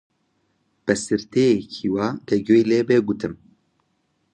[0.85, 3.33] بە سرتەیەکی وا کە گوێی لێ بێ گوتم: